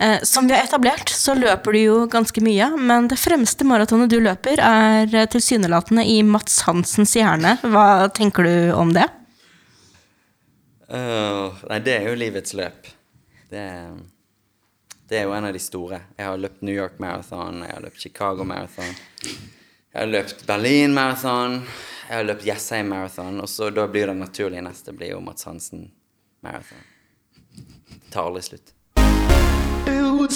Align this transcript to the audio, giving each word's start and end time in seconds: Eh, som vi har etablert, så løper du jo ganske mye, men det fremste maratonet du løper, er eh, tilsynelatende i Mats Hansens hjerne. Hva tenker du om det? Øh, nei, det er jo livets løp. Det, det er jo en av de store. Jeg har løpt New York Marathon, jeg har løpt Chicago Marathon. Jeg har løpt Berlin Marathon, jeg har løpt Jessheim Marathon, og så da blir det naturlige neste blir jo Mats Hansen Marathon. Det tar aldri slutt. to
Eh, 0.00 0.22
som 0.22 0.46
vi 0.46 0.54
har 0.54 0.64
etablert, 0.64 1.08
så 1.08 1.34
løper 1.34 1.72
du 1.72 1.78
jo 1.80 1.94
ganske 2.06 2.42
mye, 2.44 2.68
men 2.78 3.08
det 3.10 3.16
fremste 3.18 3.66
maratonet 3.66 4.12
du 4.12 4.20
løper, 4.22 4.60
er 4.62 5.10
eh, 5.10 5.26
tilsynelatende 5.26 6.04
i 6.06 6.20
Mats 6.22 6.60
Hansens 6.68 7.16
hjerne. 7.18 7.56
Hva 7.66 8.06
tenker 8.14 8.46
du 8.46 8.52
om 8.78 8.92
det? 8.94 9.08
Øh, 10.86 11.58
nei, 11.66 11.80
det 11.82 11.96
er 11.96 12.06
jo 12.06 12.14
livets 12.20 12.54
løp. 12.54 12.86
Det, 13.50 13.64
det 15.10 15.18
er 15.18 15.26
jo 15.26 15.34
en 15.34 15.50
av 15.50 15.58
de 15.58 15.64
store. 15.66 16.00
Jeg 16.14 16.30
har 16.30 16.38
løpt 16.46 16.62
New 16.62 16.78
York 16.78 17.02
Marathon, 17.02 17.64
jeg 17.66 17.74
har 17.74 17.82
løpt 17.88 18.06
Chicago 18.06 18.46
Marathon. 18.46 18.94
Jeg 19.24 19.98
har 19.98 20.14
løpt 20.14 20.46
Berlin 20.46 20.94
Marathon, 20.94 21.64
jeg 22.06 22.20
har 22.20 22.30
løpt 22.30 22.46
Jessheim 22.46 22.94
Marathon, 22.94 23.42
og 23.42 23.50
så 23.50 23.74
da 23.74 23.90
blir 23.90 24.06
det 24.06 24.20
naturlige 24.22 24.62
neste 24.62 24.94
blir 24.94 25.16
jo 25.16 25.20
Mats 25.26 25.50
Hansen 25.50 25.88
Marathon. 26.46 26.86
Det 27.98 28.12
tar 28.14 28.30
aldri 28.30 28.46
slutt. 28.46 28.77
to 29.88 30.27